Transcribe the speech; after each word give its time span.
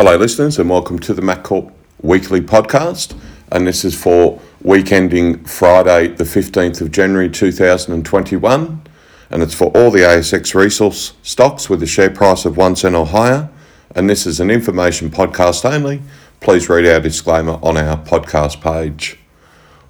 Hello, 0.00 0.16
listeners, 0.16 0.60
and 0.60 0.70
welcome 0.70 1.00
to 1.00 1.12
the 1.12 1.22
MacCorp 1.22 1.72
Weekly 2.02 2.40
Podcast. 2.40 3.18
And 3.50 3.66
this 3.66 3.84
is 3.84 4.00
for 4.00 4.40
week 4.62 4.92
ending 4.92 5.42
Friday, 5.42 6.06
the 6.06 6.22
15th 6.22 6.80
of 6.80 6.92
January 6.92 7.28
2021. 7.28 8.82
And 9.30 9.42
it's 9.42 9.54
for 9.54 9.76
all 9.76 9.90
the 9.90 10.02
ASX 10.02 10.54
resource 10.54 11.14
stocks 11.24 11.68
with 11.68 11.82
a 11.82 11.86
share 11.86 12.10
price 12.10 12.44
of 12.44 12.56
one 12.56 12.76
cent 12.76 12.94
or 12.94 13.06
higher. 13.06 13.50
And 13.96 14.08
this 14.08 14.24
is 14.24 14.38
an 14.38 14.52
information 14.52 15.10
podcast 15.10 15.68
only. 15.68 16.00
Please 16.38 16.68
read 16.68 16.86
our 16.86 17.00
disclaimer 17.00 17.58
on 17.60 17.76
our 17.76 17.96
podcast 17.96 18.60
page. 18.60 19.18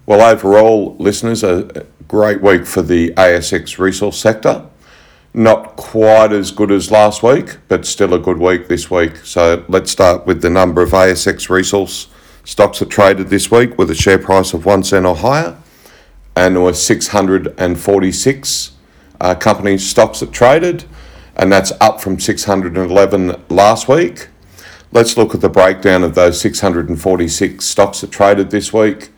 Well, 0.06 0.22
overall, 0.22 0.96
listeners, 0.98 1.44
a 1.44 1.84
great 2.08 2.40
week 2.40 2.64
for 2.64 2.80
the 2.80 3.10
ASX 3.10 3.78
resource 3.78 4.18
sector. 4.18 4.64
Not 5.34 5.76
quite 5.76 6.32
as 6.32 6.50
good 6.50 6.70
as 6.70 6.90
last 6.90 7.22
week, 7.22 7.58
but 7.68 7.84
still 7.84 8.14
a 8.14 8.18
good 8.18 8.38
week 8.38 8.68
this 8.68 8.90
week. 8.90 9.16
So 9.18 9.64
let's 9.68 9.90
start 9.90 10.26
with 10.26 10.40
the 10.40 10.50
number 10.50 10.82
of 10.82 10.90
ASX 10.90 11.50
resource 11.50 12.08
stocks 12.44 12.78
that 12.78 12.88
traded 12.88 13.28
this 13.28 13.50
week 13.50 13.76
with 13.76 13.90
a 13.90 13.94
share 13.94 14.18
price 14.18 14.54
of 14.54 14.64
one 14.64 14.82
cent 14.82 15.04
or 15.04 15.14
higher. 15.14 15.56
And 16.34 16.56
there 16.56 16.62
were 16.62 16.72
646 16.72 18.72
uh, 19.20 19.34
company 19.34 19.76
stocks 19.76 20.20
that 20.20 20.32
traded, 20.32 20.84
and 21.36 21.52
that's 21.52 21.72
up 21.80 22.00
from 22.00 22.18
611 22.18 23.42
last 23.50 23.86
week. 23.86 24.28
Let's 24.92 25.18
look 25.18 25.34
at 25.34 25.42
the 25.42 25.50
breakdown 25.50 26.04
of 26.04 26.14
those 26.14 26.40
646 26.40 27.64
stocks 27.64 28.00
that 28.00 28.10
traded 28.10 28.50
this 28.50 28.72
week, 28.72 29.10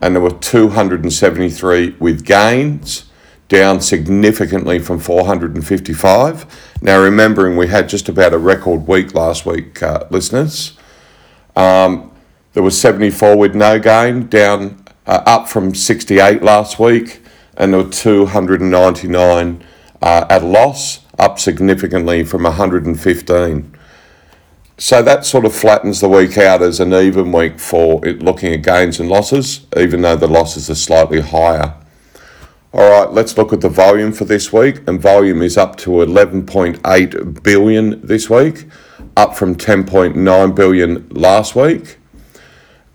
and 0.00 0.16
there 0.16 0.22
were 0.22 0.30
273 0.30 1.96
with 2.00 2.24
gains 2.24 3.04
down 3.48 3.80
significantly 3.80 4.78
from 4.78 4.98
455. 4.98 6.78
Now, 6.82 7.02
remembering 7.02 7.56
we 7.56 7.68
had 7.68 7.88
just 7.88 8.08
about 8.08 8.32
a 8.32 8.38
record 8.38 8.86
week 8.86 9.14
last 9.14 9.44
week, 9.44 9.82
uh, 9.82 10.04
listeners. 10.10 10.76
Um, 11.56 12.10
there 12.54 12.62
was 12.62 12.80
74 12.80 13.36
with 13.36 13.54
no 13.54 13.78
gain, 13.78 14.28
down 14.28 14.84
uh, 15.06 15.22
up 15.26 15.48
from 15.48 15.74
68 15.74 16.42
last 16.42 16.78
week, 16.78 17.22
and 17.56 17.72
there 17.72 17.82
were 17.82 17.90
299 17.90 19.64
uh, 20.02 20.26
at 20.28 20.42
a 20.42 20.46
loss, 20.46 21.00
up 21.18 21.38
significantly 21.38 22.24
from 22.24 22.44
115. 22.44 23.78
So 24.76 25.02
that 25.02 25.24
sort 25.24 25.44
of 25.44 25.54
flattens 25.54 26.00
the 26.00 26.08
week 26.08 26.36
out 26.36 26.60
as 26.60 26.80
an 26.80 26.92
even 26.92 27.30
week 27.30 27.60
for 27.60 28.04
it 28.04 28.20
looking 28.20 28.52
at 28.52 28.62
gains 28.62 28.98
and 28.98 29.08
losses, 29.08 29.66
even 29.76 30.02
though 30.02 30.16
the 30.16 30.26
losses 30.26 30.68
are 30.68 30.74
slightly 30.74 31.20
higher. 31.20 31.74
All 32.74 32.90
right, 32.90 33.10
let's 33.12 33.38
look 33.38 33.52
at 33.52 33.60
the 33.60 33.68
volume 33.68 34.12
for 34.12 34.24
this 34.24 34.52
week. 34.52 34.80
And 34.88 35.00
volume 35.00 35.42
is 35.42 35.56
up 35.56 35.76
to 35.76 35.90
11.8 35.90 37.42
billion 37.44 38.04
this 38.04 38.28
week, 38.28 38.64
up 39.16 39.36
from 39.36 39.54
10.9 39.54 40.54
billion 40.56 41.08
last 41.10 41.54
week. 41.54 41.98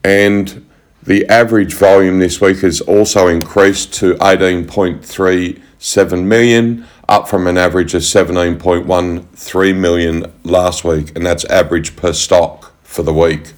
And 0.04 0.68
the 1.02 1.26
average 1.28 1.76
volume 1.76 2.20
this 2.20 2.42
week 2.42 2.58
has 2.58 2.82
also 2.82 3.30
increased 3.30 3.94
to 3.94 4.16
18.37 4.16 6.26
million, 6.26 6.86
up 7.08 7.30
from 7.30 7.48
an 7.48 7.58
average 7.58 7.94
of 7.94 8.02
17.13 8.02 9.78
million 9.78 10.34
last 10.44 10.84
week. 10.84 11.16
And 11.16 11.26
that's 11.26 11.46
average 11.46 11.96
per 11.96 12.12
stock 12.12 12.74
for 12.84 13.04
the 13.04 13.14
week. 13.14 13.54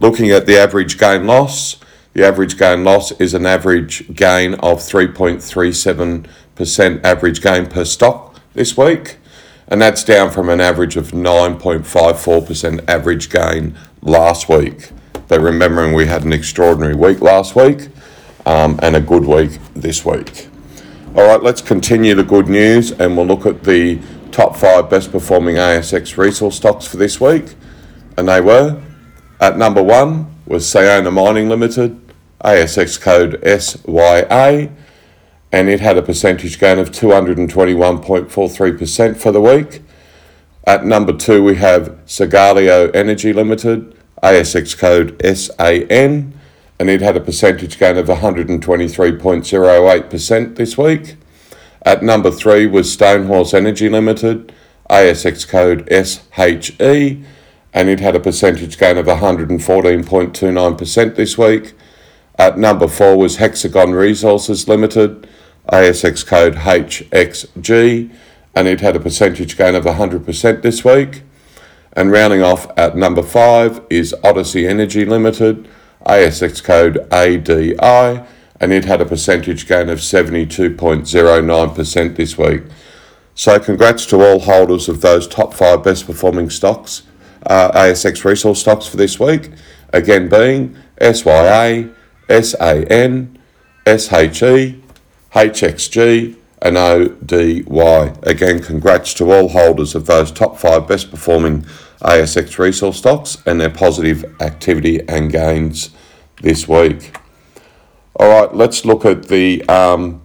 Looking 0.00 0.32
at 0.32 0.46
the 0.46 0.58
average 0.58 0.98
gain 0.98 1.28
loss, 1.28 1.76
the 2.16 2.26
average 2.26 2.56
gain 2.56 2.82
loss 2.82 3.12
is 3.20 3.34
an 3.34 3.44
average 3.44 4.14
gain 4.14 4.54
of 4.54 4.78
3.37% 4.78 7.04
average 7.04 7.42
gain 7.42 7.66
per 7.66 7.84
stock 7.84 8.40
this 8.54 8.74
week, 8.74 9.18
and 9.68 9.82
that's 9.82 10.02
down 10.02 10.30
from 10.30 10.48
an 10.48 10.58
average 10.58 10.96
of 10.96 11.10
9.54% 11.10 12.88
average 12.88 13.28
gain 13.28 13.76
last 14.00 14.48
week. 14.48 14.88
But 15.28 15.42
remembering 15.42 15.92
we 15.92 16.06
had 16.06 16.24
an 16.24 16.32
extraordinary 16.32 16.94
week 16.94 17.20
last 17.20 17.54
week 17.54 17.88
um, 18.46 18.80
and 18.82 18.96
a 18.96 19.00
good 19.02 19.26
week 19.26 19.58
this 19.74 20.06
week. 20.06 20.48
All 21.14 21.26
right, 21.26 21.42
let's 21.42 21.60
continue 21.60 22.14
the 22.14 22.24
good 22.24 22.48
news 22.48 22.92
and 22.92 23.14
we'll 23.14 23.26
look 23.26 23.44
at 23.44 23.62
the 23.62 24.00
top 24.32 24.56
five 24.56 24.88
best 24.88 25.12
performing 25.12 25.56
ASX 25.56 26.16
resource 26.16 26.56
stocks 26.56 26.86
for 26.86 26.96
this 26.96 27.20
week. 27.20 27.56
And 28.16 28.26
they 28.26 28.40
were 28.40 28.80
at 29.38 29.58
number 29.58 29.82
one 29.82 30.32
was 30.46 30.64
Sayona 30.64 31.12
Mining 31.12 31.48
Limited, 31.48 32.05
ASX 32.44 33.00
code 33.00 33.40
SYA, 33.42 34.70
and 35.52 35.68
it 35.68 35.78
had 35.80 35.96
a 35.96 36.02
percentage 36.02 36.58
gain 36.58 36.78
of 36.78 36.90
221.43% 36.90 39.16
for 39.16 39.32
the 39.32 39.40
week. 39.40 39.80
At 40.64 40.84
number 40.84 41.12
two, 41.12 41.44
we 41.44 41.54
have 41.56 41.98
Sagalio 42.06 42.94
Energy 42.94 43.32
Limited, 43.32 43.96
ASX 44.22 44.76
code 44.76 45.18
SAN, 45.24 46.34
and 46.78 46.90
it 46.90 47.00
had 47.00 47.16
a 47.16 47.20
percentage 47.20 47.78
gain 47.78 47.96
of 47.96 48.06
123.08% 48.06 50.56
this 50.56 50.76
week. 50.76 51.16
At 51.82 52.02
number 52.02 52.32
three 52.32 52.66
was 52.66 52.94
Stonehorse 52.94 53.54
Energy 53.54 53.88
Limited, 53.88 54.52
ASX 54.90 55.48
code 55.48 55.88
SHE, 55.88 57.22
and 57.72 57.88
it 57.88 58.00
had 58.00 58.14
a 58.16 58.20
percentage 58.20 58.76
gain 58.76 58.98
of 58.98 59.06
114.29% 59.06 61.14
this 61.14 61.38
week. 61.38 61.72
At 62.38 62.58
number 62.58 62.86
four 62.86 63.16
was 63.16 63.36
Hexagon 63.36 63.92
Resources 63.92 64.68
Limited, 64.68 65.26
ASX 65.72 66.26
code 66.26 66.56
HXG, 66.56 68.10
and 68.54 68.68
it 68.68 68.80
had 68.80 68.94
a 68.94 69.00
percentage 69.00 69.56
gain 69.56 69.74
of 69.74 69.84
100% 69.84 70.60
this 70.62 70.84
week. 70.84 71.22
And 71.94 72.12
rounding 72.12 72.42
off 72.42 72.70
at 72.76 72.94
number 72.96 73.22
five 73.22 73.80
is 73.88 74.14
Odyssey 74.22 74.66
Energy 74.66 75.06
Limited, 75.06 75.66
ASX 76.06 76.62
code 76.62 76.98
ODY, 77.10 78.22
and 78.60 78.72
it 78.72 78.84
had 78.84 79.00
a 79.00 79.06
percentage 79.06 79.66
gain 79.66 79.88
of 79.88 80.00
72.09% 80.00 82.16
this 82.16 82.36
week. 82.36 82.64
So, 83.34 83.58
congrats 83.58 84.04
to 84.06 84.22
all 84.22 84.40
holders 84.40 84.88
of 84.88 85.00
those 85.00 85.26
top 85.26 85.54
five 85.54 85.82
best 85.84 86.04
performing 86.06 86.50
stocks, 86.50 87.04
uh, 87.44 87.70
ASX 87.72 88.24
resource 88.24 88.60
stocks 88.60 88.86
for 88.86 88.98
this 88.98 89.18
week, 89.20 89.50
again 89.92 90.28
being 90.28 90.76
SYA, 91.00 91.90
SAN, 92.28 93.38
SHE, 93.86 94.80
HXG, 95.32 96.36
and 96.62 96.76
ODY. 96.76 98.12
Again, 98.22 98.62
congrats 98.62 99.14
to 99.14 99.30
all 99.30 99.48
holders 99.48 99.94
of 99.94 100.06
those 100.06 100.32
top 100.32 100.58
five 100.58 100.88
best 100.88 101.10
performing 101.10 101.62
ASX 102.00 102.58
resource 102.58 102.98
stocks 102.98 103.38
and 103.46 103.60
their 103.60 103.70
positive 103.70 104.24
activity 104.40 105.06
and 105.08 105.30
gains 105.30 105.90
this 106.42 106.66
week. 106.66 107.16
All 108.16 108.28
right, 108.28 108.54
let's 108.54 108.84
look 108.84 109.04
at 109.04 109.28
the 109.28 109.62
um, 109.68 110.22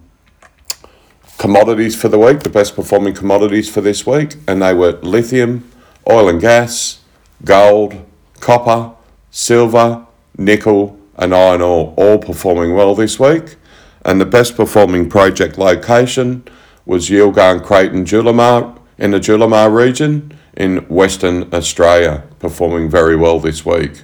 commodities 1.38 1.94
for 2.00 2.08
the 2.08 2.18
week, 2.18 2.40
the 2.40 2.48
best 2.48 2.74
performing 2.74 3.14
commodities 3.14 3.68
for 3.68 3.80
this 3.80 4.06
week, 4.06 4.36
and 4.48 4.62
they 4.62 4.72
were 4.72 4.92
lithium, 5.02 5.70
oil 6.10 6.28
and 6.28 6.40
gas, 6.40 7.00
gold, 7.44 8.04
copper, 8.40 8.94
silver, 9.30 10.06
nickel, 10.38 10.98
and 11.16 11.34
iron 11.34 11.62
ore 11.62 11.94
all 11.96 12.18
performing 12.18 12.74
well 12.74 12.94
this 12.94 13.18
week. 13.18 13.56
And 14.04 14.20
the 14.20 14.26
best 14.26 14.56
performing 14.56 15.08
project 15.08 15.56
location 15.58 16.44
was 16.84 17.08
Yilgarn 17.08 17.64
Craton 17.64 18.04
Julimar 18.04 18.78
in 18.98 19.12
the 19.12 19.20
Julimar 19.20 19.74
region 19.74 20.36
in 20.54 20.78
Western 20.88 21.52
Australia, 21.54 22.24
performing 22.38 22.90
very 22.90 23.16
well 23.16 23.38
this 23.38 23.64
week. 23.64 24.02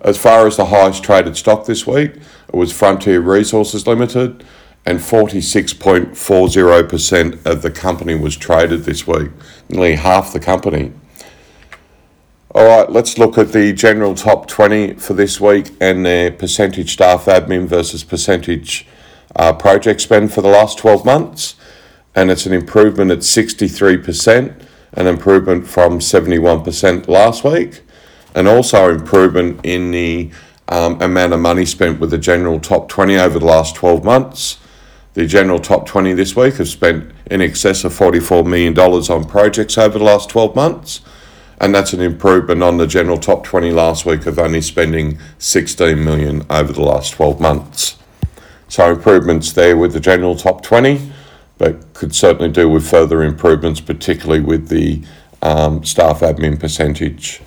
As 0.00 0.18
far 0.18 0.46
as 0.46 0.56
the 0.56 0.66
highest 0.66 1.02
traded 1.02 1.36
stock 1.36 1.66
this 1.66 1.84
week, 1.86 2.16
it 2.16 2.54
was 2.54 2.72
Frontier 2.72 3.20
Resources 3.20 3.86
Limited, 3.86 4.44
and 4.86 4.98
46.40% 4.98 7.46
of 7.46 7.62
the 7.62 7.70
company 7.70 8.14
was 8.14 8.36
traded 8.36 8.84
this 8.84 9.06
week, 9.06 9.30
nearly 9.68 9.96
half 9.96 10.32
the 10.32 10.40
company. 10.40 10.92
All 12.52 12.66
right, 12.66 12.90
let's 12.90 13.16
look 13.16 13.38
at 13.38 13.52
the 13.52 13.72
general 13.72 14.16
top 14.16 14.48
20 14.48 14.94
for 14.94 15.14
this 15.14 15.40
week 15.40 15.70
and 15.80 16.04
their 16.04 16.32
percentage 16.32 16.94
staff 16.94 17.26
admin 17.26 17.68
versus 17.68 18.02
percentage 18.02 18.88
uh, 19.36 19.52
project 19.52 20.00
spend 20.00 20.34
for 20.34 20.42
the 20.42 20.48
last 20.48 20.76
12 20.78 21.04
months. 21.04 21.54
And 22.12 22.28
it's 22.28 22.46
an 22.46 22.52
improvement 22.52 23.12
at 23.12 23.18
63%, 23.18 24.66
an 24.94 25.06
improvement 25.06 25.68
from 25.68 26.00
71% 26.00 27.06
last 27.06 27.44
week, 27.44 27.82
and 28.34 28.48
also 28.48 28.92
improvement 28.92 29.60
in 29.62 29.92
the 29.92 30.32
um, 30.66 31.00
amount 31.00 31.32
of 31.32 31.38
money 31.38 31.64
spent 31.64 32.00
with 32.00 32.10
the 32.10 32.18
general 32.18 32.58
top 32.58 32.88
20 32.88 33.16
over 33.16 33.38
the 33.38 33.46
last 33.46 33.76
12 33.76 34.02
months. 34.02 34.58
The 35.14 35.24
general 35.24 35.60
top 35.60 35.86
20 35.86 36.14
this 36.14 36.34
week 36.34 36.54
have 36.54 36.68
spent 36.68 37.12
in 37.30 37.42
excess 37.42 37.84
of 37.84 37.92
$44 37.92 38.44
million 38.44 38.76
on 38.76 39.24
projects 39.24 39.78
over 39.78 40.00
the 40.00 40.04
last 40.04 40.30
12 40.30 40.56
months 40.56 41.00
and 41.60 41.74
that's 41.74 41.92
an 41.92 42.00
improvement 42.00 42.62
on 42.62 42.78
the 42.78 42.86
general 42.86 43.18
top 43.18 43.44
20 43.44 43.70
last 43.70 44.06
week 44.06 44.24
of 44.26 44.38
only 44.38 44.62
spending 44.62 45.18
16 45.38 46.02
million 46.02 46.44
over 46.48 46.72
the 46.72 46.82
last 46.82 47.12
12 47.12 47.38
months. 47.40 47.98
So 48.68 48.90
improvements 48.90 49.52
there 49.52 49.76
with 49.76 49.92
the 49.92 50.00
general 50.00 50.36
top 50.36 50.62
20, 50.62 51.12
but 51.58 51.92
could 51.92 52.14
certainly 52.14 52.50
do 52.50 52.68
with 52.68 52.88
further 52.88 53.22
improvements, 53.22 53.80
particularly 53.80 54.40
with 54.40 54.68
the 54.68 55.02
um, 55.42 55.84
staff 55.84 56.20
admin 56.20 56.58
percentage. 56.58 57.42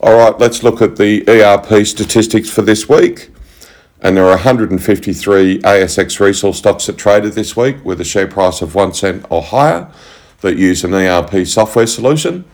All 0.00 0.16
right, 0.16 0.38
let's 0.38 0.62
look 0.62 0.80
at 0.80 0.96
the 0.96 1.28
ERP 1.28 1.84
statistics 1.86 2.48
for 2.48 2.62
this 2.62 2.88
week. 2.88 3.30
And 4.00 4.16
there 4.16 4.24
are 4.24 4.36
153 4.36 5.60
ASX 5.62 6.20
resource 6.20 6.58
stocks 6.58 6.86
that 6.86 6.96
traded 6.96 7.32
this 7.32 7.56
week 7.56 7.84
with 7.84 8.00
a 8.00 8.04
share 8.04 8.28
price 8.28 8.62
of 8.62 8.76
one 8.76 8.94
cent 8.94 9.26
or 9.28 9.42
higher 9.42 9.90
that 10.40 10.56
use 10.56 10.84
an 10.84 10.94
ERP 10.94 11.44
software 11.44 11.88
solution, 11.88 12.44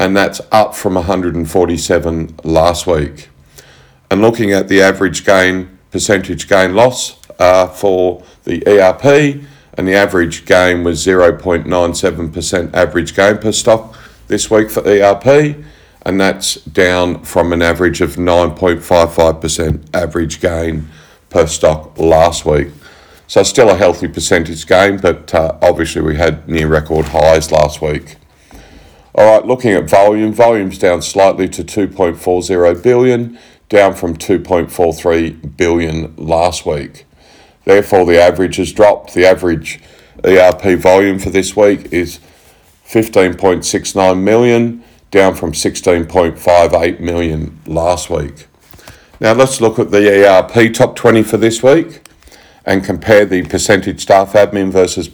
and 0.00 0.16
that's 0.16 0.40
up 0.50 0.74
from 0.74 0.94
147 0.94 2.34
last 2.42 2.86
week. 2.86 3.28
And 4.10 4.22
looking 4.22 4.50
at 4.50 4.68
the 4.68 4.80
average 4.80 5.26
gain, 5.26 5.78
percentage 5.90 6.48
gain 6.48 6.74
loss 6.74 7.20
uh, 7.38 7.66
for 7.66 8.24
the 8.44 8.66
ERP, 8.66 9.44
and 9.74 9.86
the 9.86 9.94
average 9.94 10.46
gain 10.46 10.84
was 10.84 11.06
0.97% 11.06 12.74
average 12.74 13.14
gain 13.14 13.36
per 13.36 13.52
stock 13.52 13.94
this 14.26 14.50
week 14.50 14.70
for 14.70 14.82
ERP, 14.86 15.56
and 16.06 16.18
that's 16.18 16.54
down 16.54 17.22
from 17.22 17.52
an 17.52 17.60
average 17.60 18.00
of 18.00 18.16
9.55% 18.16 19.84
average 19.94 20.40
gain 20.40 20.88
per 21.28 21.46
stock 21.46 21.98
last 21.98 22.46
week. 22.46 22.68
So 23.26 23.42
still 23.42 23.68
a 23.68 23.76
healthy 23.76 24.08
percentage 24.08 24.66
gain, 24.66 24.96
but 24.96 25.34
uh, 25.34 25.58
obviously 25.60 26.00
we 26.00 26.16
had 26.16 26.48
near 26.48 26.68
record 26.68 27.04
highs 27.04 27.52
last 27.52 27.82
week. 27.82 28.16
All 29.14 29.26
right, 29.26 29.44
looking 29.44 29.72
at 29.72 29.90
volume, 29.90 30.32
volume's 30.32 30.78
down 30.78 31.02
slightly 31.02 31.48
to 31.48 31.64
2.40 31.64 32.82
billion, 32.82 33.38
down 33.68 33.94
from 33.94 34.16
2.43 34.16 35.56
billion 35.56 36.14
last 36.16 36.64
week. 36.64 37.06
Therefore, 37.64 38.06
the 38.06 38.20
average 38.20 38.56
has 38.56 38.72
dropped. 38.72 39.14
The 39.14 39.26
average 39.26 39.80
ERP 40.24 40.78
volume 40.78 41.18
for 41.18 41.30
this 41.30 41.56
week 41.56 41.92
is 41.92 42.20
15.69 42.86 44.22
million, 44.22 44.84
down 45.10 45.34
from 45.34 45.52
16.58 45.52 47.00
million 47.00 47.60
last 47.66 48.10
week. 48.10 48.46
Now 49.20 49.32
let's 49.34 49.60
look 49.60 49.78
at 49.78 49.90
the 49.90 50.24
ERP 50.24 50.72
top 50.72 50.96
20 50.96 51.22
for 51.24 51.36
this 51.36 51.62
week 51.62 52.02
and 52.64 52.84
compare 52.84 53.24
the 53.24 53.42
percentage 53.42 54.00
staff 54.00 54.32
admin 54.32 54.70
versus 54.70 55.08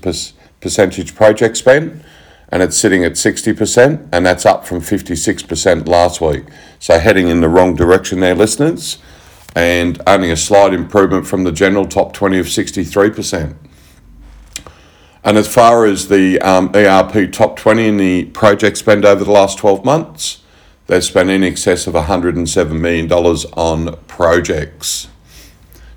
percentage 0.60 1.14
project 1.14 1.56
spend. 1.56 2.04
And 2.48 2.62
it's 2.62 2.76
sitting 2.76 3.04
at 3.04 3.12
60%, 3.12 4.08
and 4.12 4.24
that's 4.24 4.46
up 4.46 4.64
from 4.64 4.80
56% 4.80 5.88
last 5.88 6.20
week. 6.20 6.44
So 6.78 6.98
heading 6.98 7.28
in 7.28 7.40
the 7.40 7.48
wrong 7.48 7.74
direction 7.74 8.20
there, 8.20 8.34
listeners, 8.34 8.98
and 9.54 10.00
only 10.06 10.30
a 10.30 10.36
slight 10.36 10.72
improvement 10.72 11.26
from 11.26 11.44
the 11.44 11.52
general 11.52 11.86
top 11.86 12.12
20 12.12 12.38
of 12.38 12.46
63%. 12.46 13.56
And 15.24 15.36
as 15.36 15.52
far 15.52 15.86
as 15.86 16.06
the 16.06 16.38
um, 16.40 16.70
ERP 16.72 17.32
top 17.32 17.56
20 17.56 17.88
in 17.88 17.96
the 17.96 18.26
project 18.26 18.76
spend 18.76 19.04
over 19.04 19.24
the 19.24 19.32
last 19.32 19.58
12 19.58 19.84
months, 19.84 20.42
they've 20.86 21.02
spent 21.02 21.30
in 21.30 21.42
excess 21.42 21.88
of 21.88 21.94
$107 21.94 22.80
million 22.80 23.10
on 23.10 23.96
projects. 24.06 25.08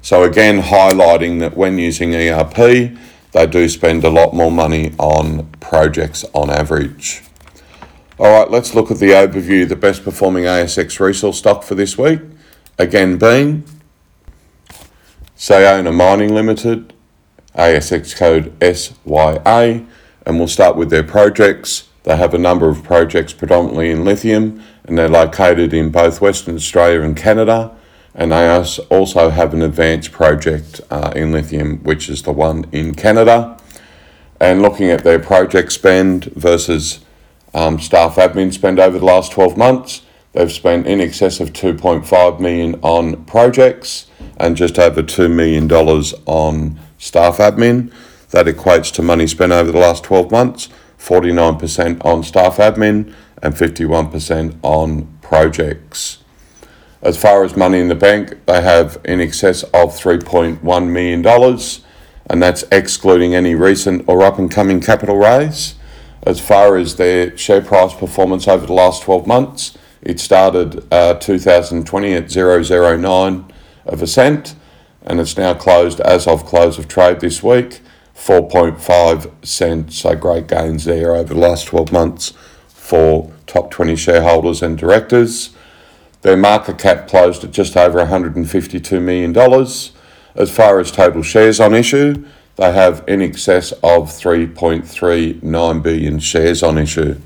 So, 0.01 0.23
again, 0.23 0.63
highlighting 0.63 1.41
that 1.41 1.55
when 1.55 1.77
using 1.77 2.15
ERP, 2.15 2.97
they 3.31 3.45
do 3.45 3.69
spend 3.69 4.03
a 4.03 4.09
lot 4.09 4.33
more 4.33 4.51
money 4.51 4.93
on 4.97 5.47
projects 5.59 6.25
on 6.33 6.49
average. 6.49 7.23
All 8.17 8.39
right, 8.39 8.51
let's 8.51 8.75
look 8.75 8.91
at 8.91 8.97
the 8.97 9.11
overview, 9.11 9.67
the 9.67 9.75
best 9.75 10.03
performing 10.03 10.43
ASX 10.43 10.99
resource 10.99 11.37
stock 11.37 11.63
for 11.63 11.75
this 11.75 11.97
week. 11.97 12.19
Again, 12.77 13.17
being 13.17 13.63
Sayona 15.37 15.95
Mining 15.95 16.33
Limited, 16.33 16.93
ASX 17.55 18.15
code 18.15 18.53
SYA, 18.61 19.85
and 20.25 20.37
we'll 20.37 20.47
start 20.47 20.75
with 20.75 20.89
their 20.89 21.03
projects. 21.03 21.87
They 22.03 22.17
have 22.17 22.33
a 22.33 22.37
number 22.37 22.67
of 22.67 22.83
projects 22.83 23.31
predominantly 23.31 23.91
in 23.91 24.03
lithium, 24.03 24.63
and 24.83 24.97
they're 24.97 25.07
located 25.07 25.73
in 25.73 25.89
both 25.89 26.19
Western 26.19 26.55
Australia 26.55 27.01
and 27.01 27.15
Canada. 27.15 27.75
And 28.15 28.31
they 28.31 28.49
also 28.89 29.29
have 29.29 29.53
an 29.53 29.61
advanced 29.61 30.11
project 30.11 30.81
uh, 30.89 31.13
in 31.15 31.31
lithium, 31.31 31.77
which 31.83 32.09
is 32.09 32.23
the 32.23 32.31
one 32.31 32.65
in 32.71 32.95
Canada. 32.95 33.57
And 34.39 34.61
looking 34.61 34.89
at 34.89 35.03
their 35.03 35.19
project 35.19 35.71
spend 35.71 36.25
versus 36.25 36.99
um, 37.53 37.79
staff 37.79 38.15
admin 38.15 38.53
spend 38.53 38.79
over 38.79 38.99
the 38.99 39.05
last 39.05 39.31
12 39.31 39.57
months, 39.57 40.01
they've 40.33 40.51
spent 40.51 40.87
in 40.87 41.01
excess 41.01 41.39
of 41.39 41.53
2.5 41.53 42.39
million 42.39 42.75
on 42.81 43.25
projects 43.25 44.07
and 44.37 44.55
just 44.55 44.79
over 44.79 45.03
$2 45.03 45.33
million 45.33 45.69
on 45.71 46.79
staff 46.97 47.37
admin. 47.37 47.91
That 48.31 48.45
equates 48.45 48.93
to 48.93 49.01
money 49.01 49.27
spent 49.27 49.51
over 49.51 49.71
the 49.71 49.79
last 49.79 50.03
12 50.03 50.31
months 50.31 50.69
49% 50.99 52.03
on 52.05 52.23
staff 52.23 52.57
admin 52.57 53.13
and 53.41 53.55
51% 53.55 54.57
on 54.61 55.07
projects. 55.21 56.18
As 57.01 57.17
far 57.17 57.45
as 57.45 57.55
money 57.55 57.79
in 57.79 57.87
the 57.87 57.95
bank, 57.95 58.45
they 58.45 58.61
have 58.61 58.99
in 59.05 59.21
excess 59.21 59.63
of 59.63 59.97
$3.1 59.97 60.89
million, 60.89 61.25
and 62.29 62.43
that's 62.43 62.63
excluding 62.71 63.33
any 63.33 63.55
recent 63.55 64.03
or 64.07 64.21
up 64.21 64.37
and 64.37 64.51
coming 64.51 64.81
capital 64.81 65.15
raise. 65.15 65.75
As 66.23 66.41
far 66.41 66.75
as 66.75 66.97
their 66.97 67.37
share 67.37 67.61
price 67.61 67.93
performance 67.93 68.49
over 68.49 68.65
the 68.65 68.73
last 68.73 69.03
12 69.03 69.25
months, 69.25 69.77
it 70.01 70.19
started 70.19 70.85
uh, 70.93 71.13
2020 71.13 72.13
at 72.13 72.29
009 72.29 73.53
of 73.85 74.01
a 74.01 74.07
cent, 74.07 74.55
and 75.01 75.21
it's 75.21 75.37
now 75.37 75.53
closed 75.53 76.01
as 76.01 76.27
of 76.27 76.45
close 76.45 76.77
of 76.77 76.89
trade 76.89 77.21
this 77.21 77.41
week, 77.41 77.79
4.5 78.13 79.45
cents. 79.45 79.99
So 79.99 80.15
great 80.15 80.47
gains 80.47 80.83
there 80.83 81.15
over 81.15 81.33
the 81.33 81.39
last 81.39 81.67
12 81.67 81.93
months 81.93 82.33
for 82.67 83.31
top 83.47 83.71
20 83.71 83.95
shareholders 83.95 84.61
and 84.61 84.77
directors. 84.77 85.51
Their 86.21 86.35
market 86.35 86.77
cap 86.77 87.07
closed 87.07 87.43
at 87.45 87.51
just 87.51 87.77
over 87.77 87.99
$152 87.99 89.01
million. 89.01 89.35
As 90.35 90.51
far 90.51 90.79
as 90.79 90.91
total 90.91 91.23
shares 91.23 91.59
on 91.59 91.73
issue, 91.73 92.25
they 92.57 92.73
have 92.73 93.05
in 93.07 93.21
excess 93.21 93.71
of 93.71 94.09
3.39 94.09 95.83
billion 95.83 96.19
shares 96.19 96.61
on 96.61 96.77
issue. 96.77 97.19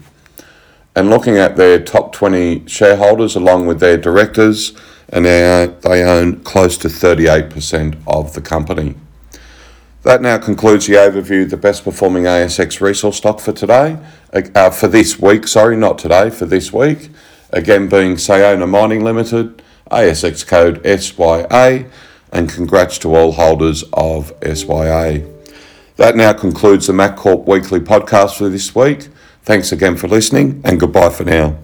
And 0.95 1.09
looking 1.09 1.37
at 1.37 1.55
their 1.55 1.83
top 1.83 2.13
20 2.13 2.67
shareholders 2.67 3.35
along 3.35 3.65
with 3.65 3.79
their 3.79 3.97
directors, 3.97 4.73
and 5.09 5.25
they 5.25 6.03
own 6.03 6.43
close 6.43 6.77
to 6.77 6.87
38% 6.87 7.97
of 8.05 8.35
the 8.35 8.41
company. 8.41 8.93
That 10.03 10.21
now 10.21 10.37
concludes 10.37 10.85
the 10.85 10.95
overview 10.95 11.43
of 11.43 11.49
the 11.49 11.57
best 11.57 11.83
performing 11.83 12.23
ASX 12.25 12.79
resource 12.79 13.17
stock 13.17 13.39
for 13.39 13.53
today, 13.53 13.97
uh, 14.33 14.69
for 14.69 14.87
this 14.87 15.19
week, 15.19 15.47
sorry, 15.47 15.77
not 15.77 15.97
today, 15.97 16.29
for 16.29 16.45
this 16.45 16.71
week 16.71 17.09
again 17.53 17.87
being 17.87 18.15
Sayona 18.15 18.67
Mining 18.67 19.03
Limited, 19.03 19.61
ASX 19.89 20.45
code 20.45 20.81
SYA, 20.83 21.85
and 22.31 22.49
congrats 22.49 22.97
to 22.97 23.15
all 23.15 23.31
holders 23.31 23.83
of 23.93 24.33
SYA. 24.41 25.21
That 25.95 26.15
now 26.15 26.33
concludes 26.33 26.87
the 26.87 26.93
MacCorp 26.93 27.45
Weekly 27.45 27.79
podcast 27.79 28.37
for 28.37 28.49
this 28.49 28.75
week. 28.75 29.07
Thanks 29.43 29.71
again 29.71 29.95
for 29.95 30.07
listening, 30.07 30.61
and 30.65 30.79
goodbye 30.79 31.11
for 31.11 31.23
now. 31.23 31.62